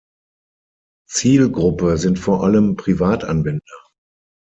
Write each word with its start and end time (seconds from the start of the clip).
Zielgruppe 1.07 1.95
sind 1.97 2.17
vor 2.17 2.43
allem 2.43 2.75
Privatanwender. 2.75 3.83